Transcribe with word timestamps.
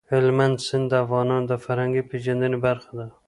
هلمند 0.11 0.57
سیند 0.67 0.85
د 0.91 0.93
افغانانو 1.03 1.49
د 1.51 1.53
فرهنګي 1.63 2.03
پیژندنې 2.11 2.57
برخه 2.65 2.91
ده. 2.99 3.05